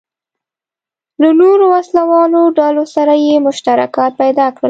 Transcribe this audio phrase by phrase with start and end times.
[1.21, 4.59] له نورو وسله والو ډلو سره یې مشترکات پیدا کړل.